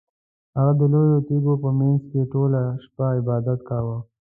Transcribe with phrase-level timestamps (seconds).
[0.57, 3.97] هغه د لویو تیږو په مینځ کې ټوله شپه عبادت کاوه.